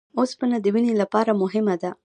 [0.19, 1.91] اوسپنه د وینې لپاره مهمه ده